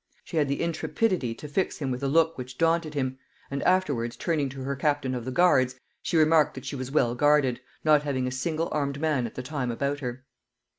[0.23, 3.19] She had the intrepidity to fix him with a look which daunted him;
[3.51, 7.13] and afterwards, turning to her captain of the guards, she remarked that she was well
[7.13, 10.25] guarded, not having a single armed man at the time about her.